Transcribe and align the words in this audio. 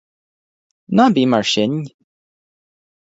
Ná 0.95 1.05
bí 1.15 1.23
mar 1.31 1.45
sin. 1.53 1.71